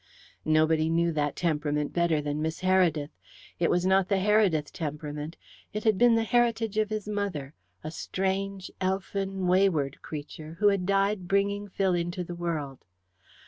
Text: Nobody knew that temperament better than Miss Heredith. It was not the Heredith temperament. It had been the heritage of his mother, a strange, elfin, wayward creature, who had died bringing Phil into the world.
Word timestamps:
Nobody 0.45 0.89
knew 0.89 1.11
that 1.11 1.35
temperament 1.35 1.93
better 1.93 2.23
than 2.23 2.41
Miss 2.41 2.61
Heredith. 2.61 3.11
It 3.59 3.69
was 3.69 3.85
not 3.85 4.09
the 4.09 4.15
Heredith 4.17 4.71
temperament. 4.73 5.37
It 5.73 5.83
had 5.83 5.99
been 5.99 6.15
the 6.15 6.23
heritage 6.23 6.79
of 6.79 6.89
his 6.89 7.07
mother, 7.07 7.53
a 7.83 7.91
strange, 7.91 8.71
elfin, 8.81 9.45
wayward 9.45 10.01
creature, 10.01 10.55
who 10.59 10.69
had 10.69 10.87
died 10.87 11.27
bringing 11.27 11.67
Phil 11.67 11.93
into 11.93 12.23
the 12.23 12.33
world. 12.33 12.79